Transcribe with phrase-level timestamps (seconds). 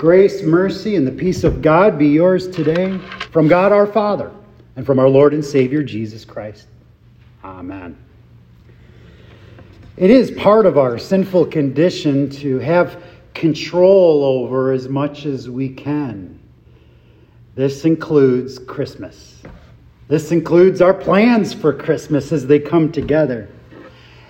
[0.00, 2.96] Grace, mercy, and the peace of God be yours today
[3.32, 4.32] from God our Father
[4.76, 6.68] and from our Lord and Savior Jesus Christ.
[7.44, 7.98] Amen.
[9.98, 13.02] It is part of our sinful condition to have
[13.34, 16.40] control over as much as we can.
[17.54, 19.42] This includes Christmas.
[20.08, 23.50] This includes our plans for Christmas as they come together.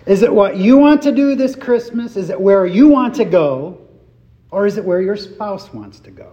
[0.07, 2.17] Is it what you want to do this Christmas?
[2.17, 3.87] Is it where you want to go?
[4.51, 6.33] Or is it where your spouse wants to go?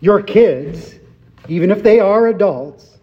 [0.00, 0.94] Your kids,
[1.48, 2.98] even if they are adults,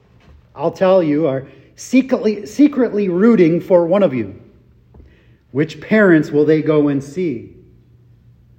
[0.56, 4.42] I'll tell you, are secretly, secretly rooting for one of you.
[5.52, 7.56] Which parents will they go and see?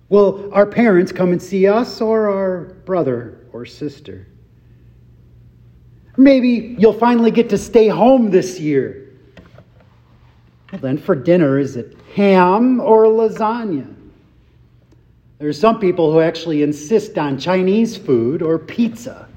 [0.08, 4.26] Will our parents come and see us or our brother or sister?
[6.16, 9.12] Maybe you'll finally get to stay home this year.
[10.72, 13.94] Well, then for dinner, is it ham or lasagna?
[15.38, 19.28] There's some people who actually insist on Chinese food or pizza.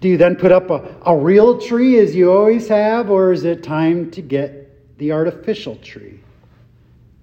[0.00, 3.44] Do you then put up a, a real tree as you always have, or is
[3.44, 6.20] it time to get the artificial tree?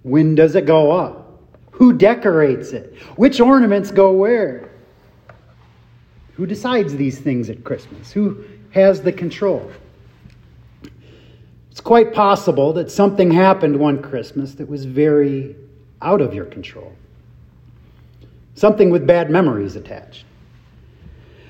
[0.03, 1.39] When does it go up?
[1.71, 2.97] Who decorates it?
[3.15, 4.71] Which ornaments go where?
[6.33, 8.11] Who decides these things at Christmas?
[8.11, 9.71] Who has the control?
[11.69, 15.55] It's quite possible that something happened one Christmas that was very
[16.01, 16.93] out of your control.
[18.55, 20.25] Something with bad memories attached.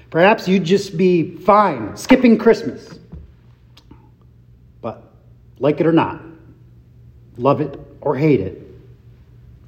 [0.10, 3.00] Perhaps you'd just be fine skipping Christmas.
[4.82, 5.04] But,
[5.60, 6.22] like it or not,
[7.38, 8.62] love it or hate it,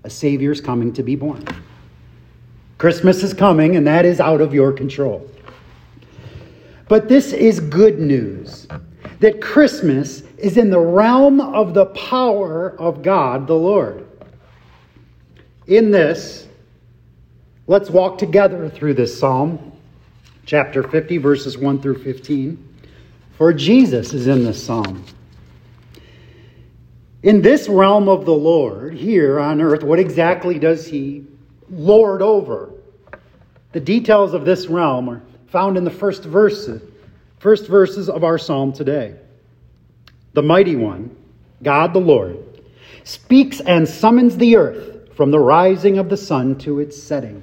[0.04, 1.46] a Savior's coming to be born.
[2.78, 5.30] Christmas is coming, and that is out of your control.
[6.88, 8.68] But this is good news
[9.20, 14.08] that Christmas is in the realm of the power of God the Lord.
[15.68, 16.48] In this,
[17.72, 19.72] let's walk together through this psalm,
[20.46, 22.68] chapter 50, verses 1 through 15.
[23.38, 25.06] For Jesus is in this psalm.
[27.24, 31.26] In this realm of the Lord, here on earth, what exactly does he
[31.70, 32.74] lord over?
[33.72, 36.82] The details of this realm are found in the first verses,
[37.40, 39.16] first verses of our psalm today.
[40.34, 41.16] The mighty one,
[41.64, 42.38] God the Lord,
[43.06, 47.42] speaks and summons the earth from the rising of the sun to its setting.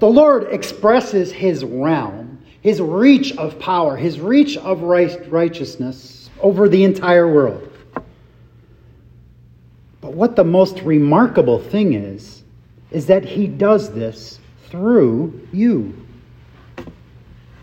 [0.00, 6.84] The Lord expresses his realm, his reach of power, his reach of righteousness over the
[6.84, 7.72] entire world.
[10.00, 12.42] But what the most remarkable thing is,
[12.90, 14.38] is that he does this
[14.68, 16.06] through you.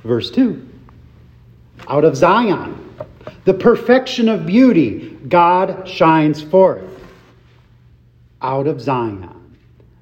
[0.03, 0.67] Verse 2
[1.88, 2.95] Out of Zion,
[3.45, 6.84] the perfection of beauty, God shines forth.
[8.41, 9.43] Out of Zion.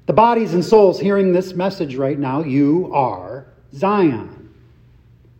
[0.06, 4.52] The bodies and souls hearing this message right now, you are Zion,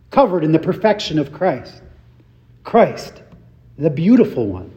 [0.09, 1.81] covered in the perfection of Christ.
[2.63, 3.21] Christ,
[3.77, 4.71] the beautiful one.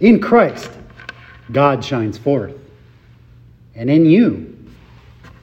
[0.00, 0.70] In Christ,
[1.52, 2.54] God shines forth.
[3.74, 4.56] And in you,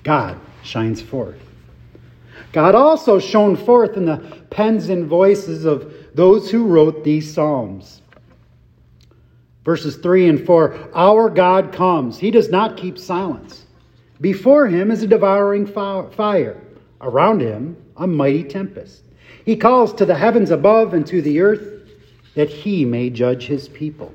[0.04, 1.40] God shines forth.
[2.52, 4.18] God also shone forth in the
[4.50, 8.02] pens and voices of those who wrote these Psalms.
[9.64, 13.66] Verses 3 and 4 Our God comes, He does not keep silence.
[14.22, 16.62] Before Him is a devouring fire,
[17.02, 19.04] around Him, a mighty tempest.
[19.46, 21.90] He calls to the heavens above and to the earth
[22.36, 24.14] that He may judge His people.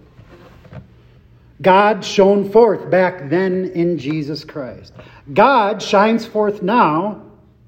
[1.60, 4.92] God shone forth back then in Jesus Christ.
[5.34, 7.22] God shines forth now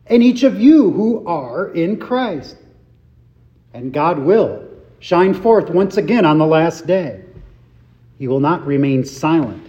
[0.07, 2.57] in each of you who are in Christ.
[3.75, 4.69] And God will
[5.01, 7.25] shine forth once again on the last day.
[8.21, 9.67] He will not remain silent.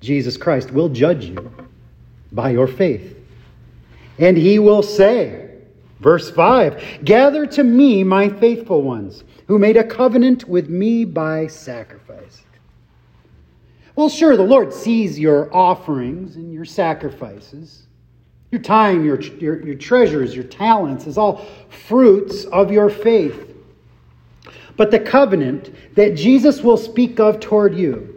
[0.00, 1.52] Jesus Christ will judge you
[2.30, 3.18] by your faith.
[4.20, 5.56] And he will say,
[5.98, 11.48] verse 5 Gather to me my faithful ones, who made a covenant with me by
[11.48, 12.42] sacrifice.
[13.96, 17.88] Well, sure, the Lord sees your offerings and your sacrifices.
[18.52, 23.47] Your time, your, your, your treasures, your talents is all fruits of your faith.
[24.78, 28.14] But the covenant that Jesus will speak of toward you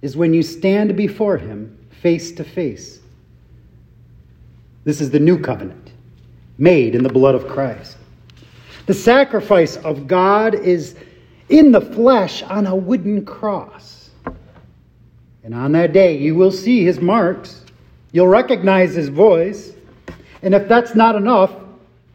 [0.00, 3.00] is when you stand before him face to face.
[4.84, 5.92] This is the new covenant,
[6.56, 7.98] made in the blood of Christ.
[8.86, 10.96] The sacrifice of God is
[11.50, 14.08] in the flesh on a wooden cross.
[15.44, 17.60] And on that day, you will see his marks
[18.12, 19.72] You'll recognize his voice.
[20.42, 21.52] And if that's not enough,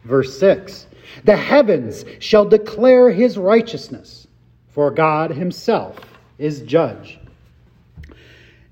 [0.04, 0.86] verse 6
[1.24, 4.26] the heavens shall declare his righteousness,
[4.68, 5.98] for God himself
[6.38, 7.18] is judge.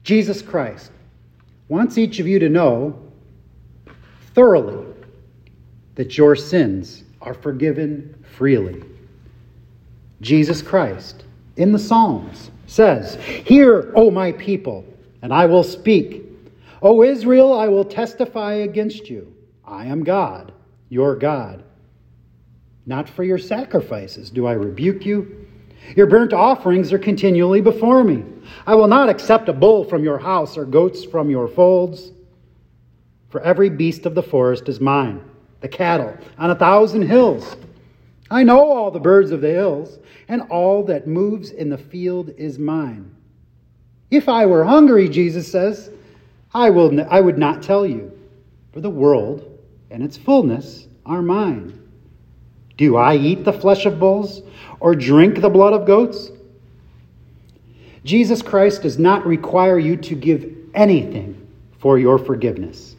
[0.02, 0.90] Jesus Christ
[1.68, 2.98] wants each of you to know
[4.34, 4.86] thoroughly
[5.94, 8.82] that your sins are forgiven freely.
[10.20, 11.24] Jesus Christ
[11.56, 14.84] in the Psalms says, Hear, O my people,
[15.22, 16.22] and I will speak.
[16.82, 19.32] O Israel, I will testify against you.
[19.64, 20.52] I am God,
[20.90, 21.62] your God.
[22.86, 25.46] Not for your sacrifices do I rebuke you.
[25.96, 28.24] Your burnt offerings are continually before me.
[28.66, 32.12] I will not accept a bull from your house or goats from your folds.
[33.30, 35.22] For every beast of the forest is mine,
[35.60, 37.56] the cattle on a thousand hills.
[38.30, 39.98] I know all the birds of the hills,
[40.28, 43.14] and all that moves in the field is mine.
[44.10, 45.90] If I were hungry, Jesus says,
[46.52, 48.12] I, will, I would not tell you,
[48.72, 49.58] for the world
[49.90, 51.83] and its fullness are mine.
[52.76, 54.42] Do I eat the flesh of bulls
[54.80, 56.30] or drink the blood of goats?
[58.04, 61.46] Jesus Christ does not require you to give anything
[61.78, 62.96] for your forgiveness,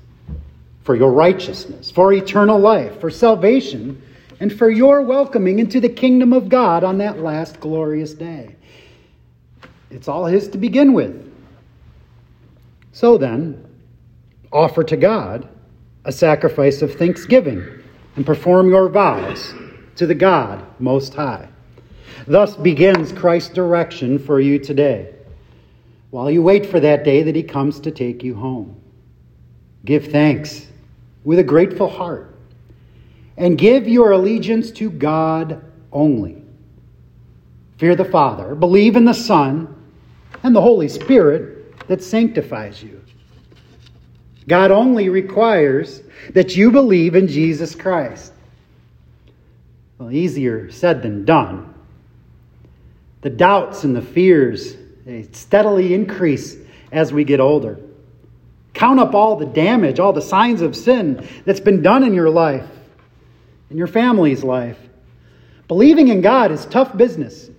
[0.84, 4.02] for your righteousness, for eternal life, for salvation,
[4.40, 8.56] and for your welcoming into the kingdom of God on that last glorious day.
[9.92, 11.32] It's all His to begin with.
[12.92, 13.64] So then,
[14.52, 15.48] offer to God
[16.06, 17.64] a sacrifice of thanksgiving
[18.16, 19.54] and perform your vows
[19.96, 21.48] to the God Most High.
[22.28, 25.14] Thus begins Christ's direction for you today,
[26.12, 28.80] while you wait for that day that He comes to take you home.
[29.84, 30.68] Give thanks
[31.24, 32.36] with a grateful heart,
[33.38, 36.42] and give your allegiance to God only.
[37.78, 39.72] Fear the Father, believe in the Son,
[40.44, 43.02] and the Holy Spirit that sanctifies you.
[44.48, 46.02] God only requires
[46.34, 48.32] that you believe in Jesus Christ.
[49.98, 51.74] Well, easier said than done.
[53.22, 54.76] The doubts and the fears
[55.06, 56.58] they steadily increase
[56.92, 57.80] as we get older.
[58.74, 62.30] Count up all the damage, all the signs of sin that's been done in your
[62.30, 62.68] life,
[63.70, 64.78] in your family's life.
[65.68, 67.50] Believing in God is tough business.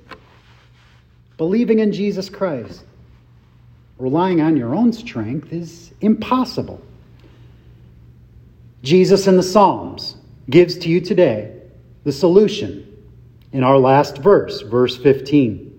[1.38, 2.84] Believing in Jesus Christ,
[3.98, 6.82] relying on your own strength, is impossible.
[8.82, 10.16] Jesus in the Psalms
[10.48, 11.55] gives to you today
[12.06, 12.86] the solution
[13.50, 15.72] in our last verse, verse 15.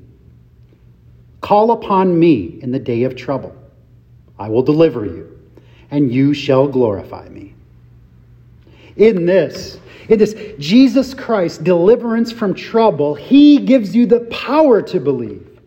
[1.40, 3.56] Call upon me in the day of trouble.
[4.38, 5.40] I will deliver you,
[5.90, 7.54] and you shall glorify me.
[8.98, 9.80] In this,
[10.10, 15.62] in this Jesus Christ deliverance from trouble, he gives you the power to believe.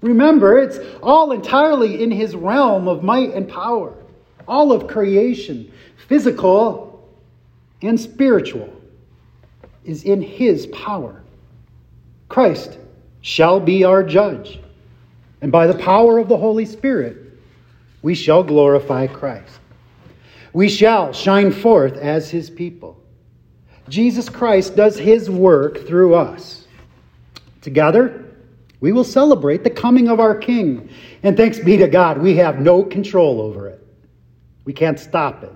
[0.00, 3.94] Remember, it's all entirely in his realm of might and power.
[4.46, 5.72] All of creation,
[6.06, 7.10] physical
[7.82, 8.77] and spiritual
[9.84, 11.22] is in his power.
[12.28, 12.78] Christ
[13.20, 14.60] shall be our judge,
[15.40, 17.16] and by the power of the Holy Spirit,
[18.02, 19.60] we shall glorify Christ.
[20.52, 23.02] We shall shine forth as his people.
[23.88, 26.66] Jesus Christ does his work through us.
[27.62, 28.24] Together,
[28.80, 30.88] we will celebrate the coming of our King.
[31.22, 33.84] And thanks be to God, we have no control over it.
[34.64, 35.52] We can't stop it.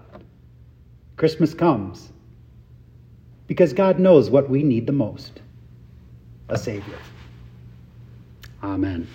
[1.17, 2.11] Christmas comes
[3.52, 5.43] because God knows what we need the most
[6.49, 6.96] a Savior.
[8.62, 9.06] Amen.